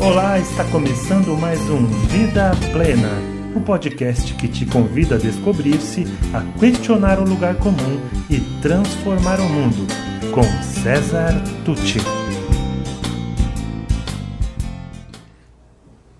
[0.00, 3.10] Olá, está começando mais um Vida Plena,
[3.52, 8.00] o um podcast que te convida a descobrir-se, a questionar o lugar comum
[8.30, 9.88] e transformar o mundo,
[10.32, 11.32] com César
[11.64, 11.98] Tucci.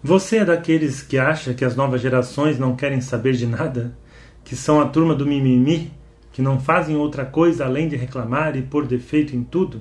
[0.03, 3.97] Você é daqueles que acha que as novas gerações não querem saber de nada?
[4.43, 5.93] Que são a turma do mimimi?
[6.33, 9.81] Que não fazem outra coisa além de reclamar e pôr defeito em tudo?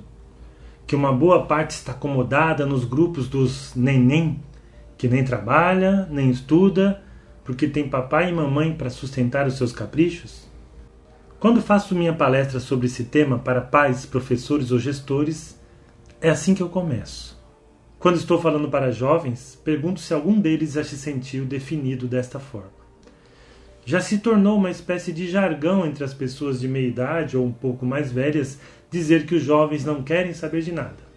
[0.88, 4.40] Que uma boa parte está acomodada nos grupos dos neném,
[4.96, 7.02] que nem trabalha, nem estuda,
[7.44, 10.48] porque tem papai e mamãe para sustentar os seus caprichos?
[11.38, 15.60] Quando faço minha palestra sobre esse tema para pais, professores ou gestores,
[16.22, 17.38] é assim que eu começo.
[17.98, 22.78] Quando estou falando para jovens, pergunto se algum deles já se sentiu definido desta forma.
[23.84, 27.52] Já se tornou uma espécie de jargão entre as pessoas de meia idade ou um
[27.52, 28.58] pouco mais velhas
[28.90, 31.08] dizer que os jovens não querem saber de nada.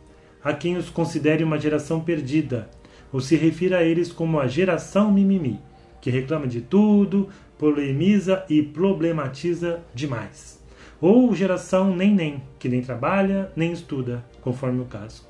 [0.44, 2.70] Há quem os considere uma geração perdida,
[3.12, 5.60] ou se refira a eles como a geração mimimi,
[6.00, 10.60] que reclama de tudo, polemiza e problematiza demais.
[11.00, 15.30] Ou geração nem-nem, que nem trabalha nem estuda, conforme o caso.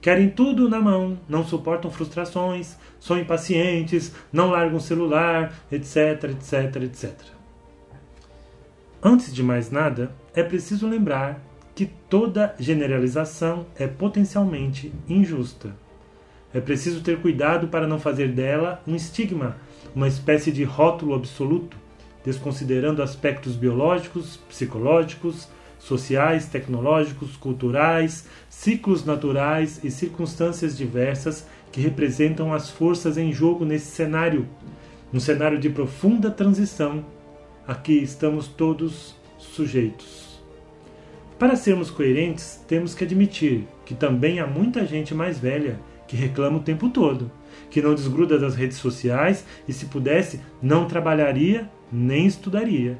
[0.00, 6.82] Querem tudo na mão, não suportam frustrações, são impacientes, não largam o celular, etc, etc,
[6.82, 7.12] etc.
[9.00, 11.40] Antes de mais nada, é preciso lembrar
[11.74, 15.74] que toda generalização é potencialmente injusta.
[16.54, 19.56] É preciso ter cuidado para não fazer dela um estigma,
[19.94, 21.76] uma espécie de rótulo absoluto,
[22.24, 32.70] desconsiderando aspectos biológicos, psicológicos, sociais, tecnológicos, culturais, ciclos naturais e circunstâncias diversas que representam as
[32.70, 34.46] forças em jogo nesse cenário,
[35.12, 37.04] um cenário de profunda transição
[37.66, 40.31] a que estamos todos sujeitos.
[41.42, 45.76] Para sermos coerentes, temos que admitir que também há muita gente mais velha
[46.06, 47.32] que reclama o tempo todo,
[47.68, 52.96] que não desgruda das redes sociais e, se pudesse, não trabalharia nem estudaria.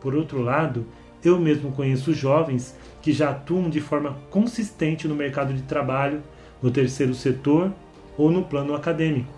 [0.00, 0.84] Por outro lado,
[1.24, 6.24] eu mesmo conheço jovens que já atuam de forma consistente no mercado de trabalho,
[6.60, 7.72] no terceiro setor
[8.16, 9.37] ou no plano acadêmico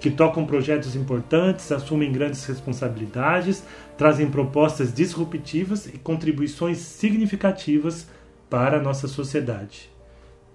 [0.00, 3.64] que tocam projetos importantes, assumem grandes responsabilidades,
[3.96, 8.06] trazem propostas disruptivas e contribuições significativas
[8.50, 9.90] para a nossa sociedade.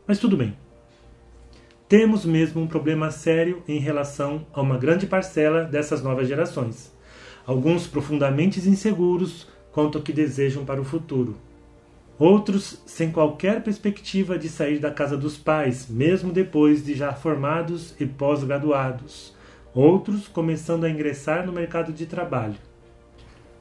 [0.06, 0.56] Mas tudo bem.
[1.88, 6.94] Temos mesmo um problema sério em relação a uma grande parcela dessas novas gerações.
[7.46, 11.36] Alguns profundamente inseguros quanto ao que desejam para o futuro.
[12.20, 17.96] Outros sem qualquer perspectiva de sair da casa dos pais, mesmo depois de já formados
[18.00, 19.34] e pós-graduados
[19.74, 22.56] outros começando a ingressar no mercado de trabalho.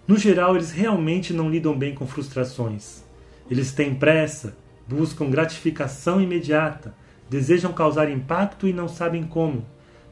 [0.06, 3.04] No geral, eles realmente não lidam bem com frustrações.
[3.50, 6.94] Eles têm pressa, buscam gratificação imediata,
[7.28, 9.64] desejam causar impacto e não sabem como.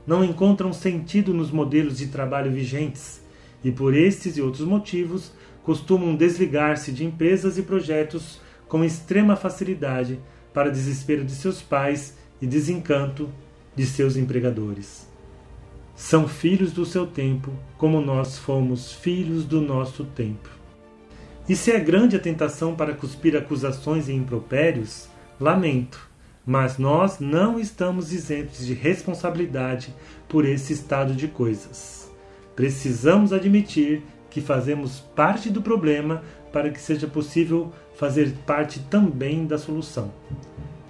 [0.07, 3.23] Não encontram sentido nos modelos de trabalho vigentes
[3.65, 5.33] e, por estes e outros motivos,
[5.67, 10.19] costumam desligar-se de empresas e projetos com extrema facilidade
[10.55, 13.29] para desespero de seus pais e desencanto
[13.75, 15.15] de seus empregadores
[15.97, 20.51] são filhos do seu tempo, como nós fomos filhos do nosso tempo.
[21.49, 25.09] E se é grande a tentação para cuspir acusações e impropérios,
[25.41, 26.09] lamento,
[26.45, 29.95] mas nós não estamos isentos de responsabilidade
[30.29, 32.13] por esse estado de coisas.
[32.55, 34.03] Precisamos admitir
[34.37, 40.13] que fazemos parte do problema para que seja possível fazer parte também da solução.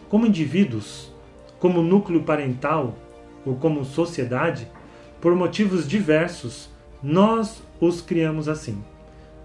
[0.09, 1.13] Como indivíduos,
[1.61, 2.97] como núcleo parental
[3.45, 4.67] ou como sociedade,
[5.21, 6.69] por motivos diversos,
[7.01, 8.83] nós os criamos assim,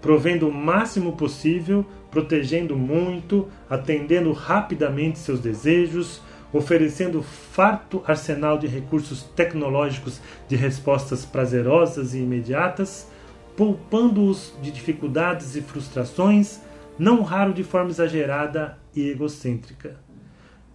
[0.00, 6.20] provendo o máximo possível, protegendo muito, atendendo rapidamente seus desejos,
[6.52, 13.11] oferecendo farto arsenal de recursos tecnológicos de respostas prazerosas e imediatas,
[13.56, 16.60] poupando-os de dificuldades e frustrações,
[16.98, 19.96] não raro de forma exagerada e egocêntrica.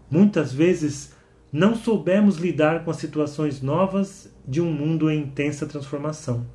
[0.09, 1.13] Muitas vezes
[1.51, 6.45] não soubemos lidar com as situações novas de um mundo em intensa transformação.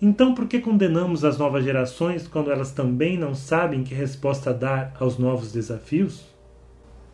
[0.00, 4.94] Então, por que condenamos as novas gerações quando elas também não sabem que resposta dar
[5.00, 6.24] aos novos desafios?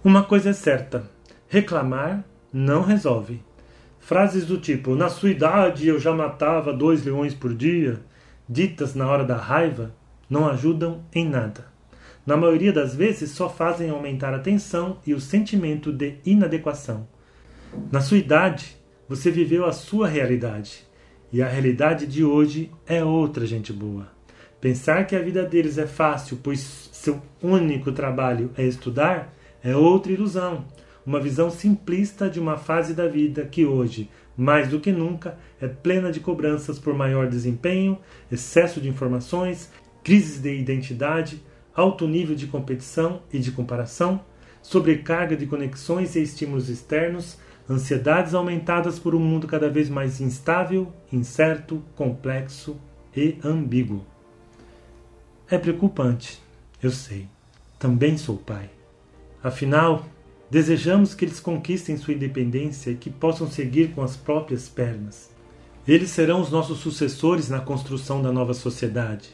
[0.05, 1.11] Uma coisa é certa:
[1.49, 3.43] reclamar não resolve.
[3.99, 8.01] Frases do tipo, na sua idade eu já matava dois leões por dia,
[8.49, 9.95] ditas na hora da raiva,
[10.29, 11.75] não ajudam em nada
[12.27, 17.07] na maioria das vezes só fazem aumentar a tensão e o sentimento de inadequação.
[17.93, 18.77] Na sua idade,
[19.09, 20.87] você viveu a sua realidade,
[21.33, 24.09] e a realidade de hoje é outra, gente boa.
[24.61, 30.13] Pensar que a vida deles é fácil, pois seu único trabalho é estudar, é outra
[30.13, 30.65] ilusão.
[31.05, 35.69] uma visão simplista de uma fase da vida que hoje, mais do que nunca, é
[35.69, 37.99] plena de cobranças por maior desempenho,
[38.31, 39.71] excesso de informações,
[40.03, 41.43] crises de identidade,
[41.75, 44.25] alto nível de competição e de comparação,
[44.63, 47.39] sobrecarga de conexões e estímulos externos,
[47.69, 52.77] ansiedades aumentadas por um mundo cada vez mais instável, incerto, complexo
[53.17, 54.05] e ambíguo.
[55.51, 56.43] É preocupante,
[56.83, 57.29] eu sei.
[57.79, 58.71] Também sou pai.
[59.43, 60.07] Afinal,
[60.51, 65.31] desejamos que eles conquistem sua independência e que possam seguir com as próprias pernas.
[65.87, 69.31] Eles serão os nossos sucessores na construção da nova sociedade.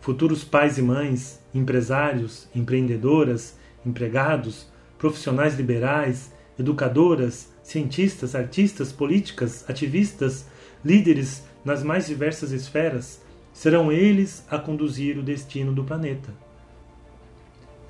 [0.00, 4.66] Futuros pais e mães, empresários, empreendedoras, empregados,
[4.98, 10.46] profissionais liberais, educadoras, cientistas, artistas, políticas, ativistas,
[10.84, 13.20] líderes nas mais diversas esferas,
[13.52, 16.45] serão eles a conduzir o destino do planeta.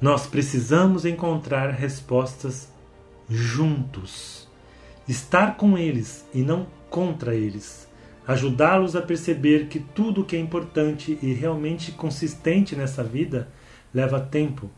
[0.00, 2.68] Nós precisamos encontrar respostas
[3.28, 4.46] juntos.
[5.08, 7.88] Estar com eles e não contra eles.
[8.26, 13.48] Ajudá-los a perceber que tudo que é importante e realmente consistente nessa vida
[13.94, 14.68] leva tempo,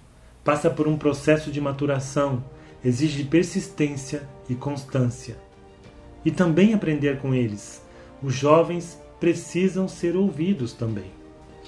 [0.45, 2.45] passa por um processo de maturação,
[2.85, 5.37] exige persistência e constância.
[6.25, 7.83] E também aprender com eles.
[8.23, 11.18] Os jovens precisam ser ouvidos também.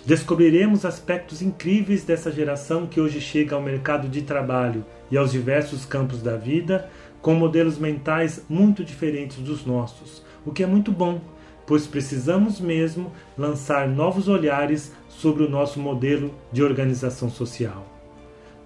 [0.05, 5.85] Descobriremos aspectos incríveis dessa geração que hoje chega ao mercado de trabalho e aos diversos
[5.85, 6.89] campos da vida
[7.21, 11.21] com modelos mentais muito diferentes dos nossos, o que é muito bom,
[11.67, 17.87] pois precisamos mesmo lançar novos olhares sobre o nosso modelo de organização social.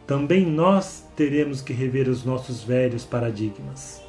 [0.07, 4.01] Também nós teremos que rever os nossos velhos paradigmas.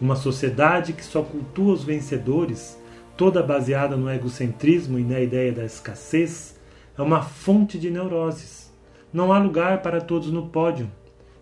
[0.00, 2.78] Uma sociedade que só cultua os vencedores,
[3.16, 6.57] toda baseada no egocentrismo e na ideia da escassez,
[6.98, 8.74] é uma fonte de neuroses.
[9.12, 10.90] Não há lugar para todos no pódio.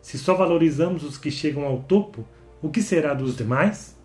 [0.03, 2.27] Se só valorizamos os que chegam ao topo,
[2.63, 3.97] o que será dos demais?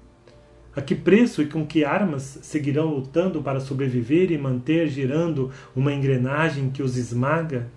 [0.74, 5.94] A que preço e com que armas seguirão lutando para sobreviver e manter girando uma
[5.94, 7.70] engrenagem que os esmaga?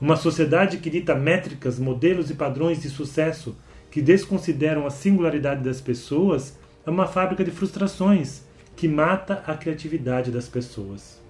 [0.00, 3.54] Uma sociedade que dita métricas, modelos e padrões de sucesso
[3.90, 8.44] que desconsideram a singularidade das pessoas é uma fábrica de frustrações
[8.74, 11.27] que mata a criatividade das pessoas.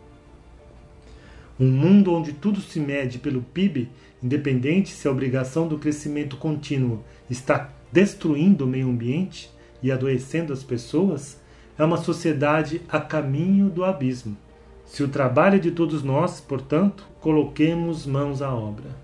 [1.58, 3.88] Um mundo onde tudo se mede pelo PIB,
[4.22, 9.50] independente se a obrigação do crescimento contínuo está destruindo o meio ambiente
[9.82, 11.40] e adoecendo as pessoas,
[11.76, 14.37] é uma sociedade a caminho do abismo.
[14.84, 18.96] Se o trabalho é de todos nós, portanto, coloquemos mãos à obra.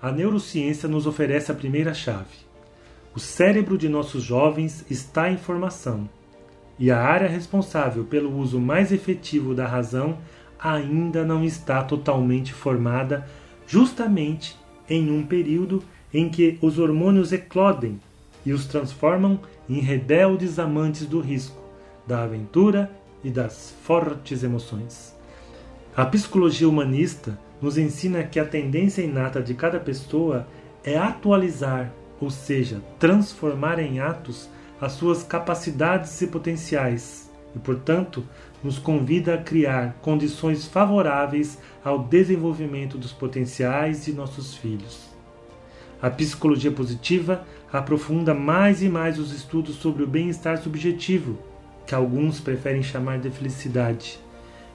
[0.00, 2.46] A neurociência nos oferece a primeira chave.
[3.14, 6.08] O cérebro de nossos jovens está em formação,
[6.78, 10.18] e a área responsável pelo uso mais efetivo da razão
[10.58, 13.26] ainda não está totalmente formada,
[13.66, 14.56] justamente
[14.88, 15.82] em um período
[16.12, 18.00] em que os hormônios eclodem
[18.44, 21.60] e os transformam em rebeldes amantes do risco,
[22.06, 22.90] da aventura
[23.24, 25.14] e das fortes emoções.
[25.96, 30.46] A psicologia humanista nos ensina que a tendência inata de cada pessoa
[30.84, 34.48] é atualizar, ou seja, transformar em atos
[34.80, 37.25] as suas capacidades e potenciais,
[37.56, 38.22] e, portanto,
[38.62, 45.08] nos convida a criar condições favoráveis ao desenvolvimento dos potenciais de nossos filhos.
[46.00, 51.38] A psicologia positiva aprofunda mais e mais os estudos sobre o bem-estar subjetivo,
[51.86, 54.20] que alguns preferem chamar de felicidade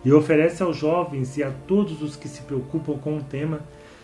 [0.03, 3.61] e oferece aos jovens e a todos os que se preocupam com o tema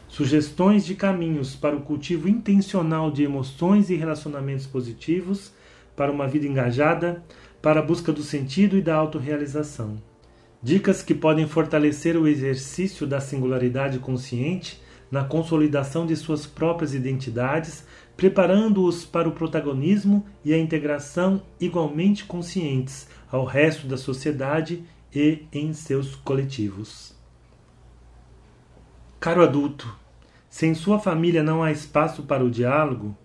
[0.08, 5.52] sugestões de caminhos para o cultivo intencional de emoções e relacionamentos positivos,
[5.96, 7.24] para uma vida engajada,
[7.62, 10.02] para a busca do sentido e da autorrealização.
[10.62, 17.86] Dicas que podem fortalecer o exercício da singularidade consciente na consolidação de suas próprias identidades,
[18.16, 24.84] preparando-os para o protagonismo e a integração igualmente conscientes ao resto da sociedade
[25.14, 27.16] e em seus coletivos.
[29.20, 29.94] Caro adulto,
[30.50, 33.16] se em sua família não há espaço para o diálogo,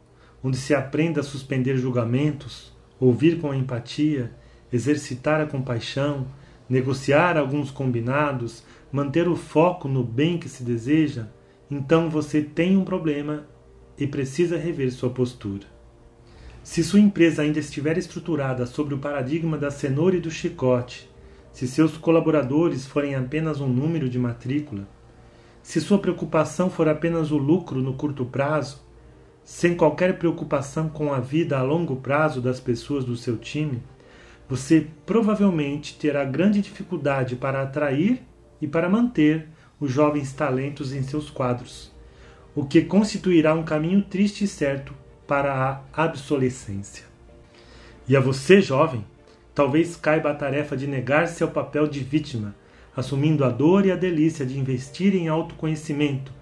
[0.42, 2.72] onde se aprenda a suspender julgamentos,
[3.04, 4.30] ouvir com empatia,
[4.72, 6.24] exercitar a compaixão,
[6.68, 11.26] negociar alguns combinados, manter o foco no bem que se deseja,
[11.68, 13.44] então você tem um problema
[13.98, 15.66] e precisa rever sua postura.
[16.62, 21.10] Se sua empresa ainda estiver estruturada sobre o paradigma da cenoura e do chicote,
[21.52, 24.86] se seus colaboradores forem apenas um número de matrícula,
[25.60, 28.80] se sua preocupação for apenas o lucro no curto prazo,
[29.44, 33.82] sem qualquer preocupação com a vida a longo prazo das pessoas do seu time,
[34.48, 38.22] você provavelmente terá grande dificuldade para atrair
[38.60, 39.48] e para manter
[39.80, 41.92] os jovens talentos em seus quadros,
[42.54, 44.94] o que constituirá um caminho triste e certo
[45.26, 47.04] para a obsolescência.
[48.06, 49.04] E a você, jovem,
[49.54, 52.54] talvez caiba a tarefa de negar-se ao papel de vítima,
[52.96, 56.32] assumindo a dor e a delícia de investir em autoconhecimento,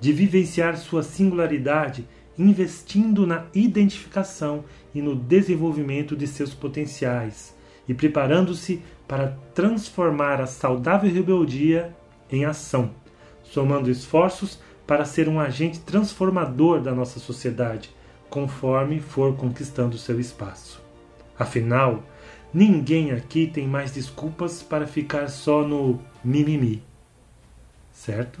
[0.00, 2.06] de vivenciar sua singularidade,
[2.38, 7.54] investindo na identificação e no desenvolvimento de seus potenciais
[7.88, 11.94] e preparando-se para transformar a saudável rebeldia
[12.30, 12.90] em ação,
[13.42, 17.90] somando esforços para ser um agente transformador da nossa sociedade,
[18.28, 20.80] conforme for conquistando seu espaço.
[21.38, 22.04] Afinal,
[22.54, 26.82] ninguém aqui tem mais desculpas para ficar só no mimimi.
[27.92, 28.40] Certo?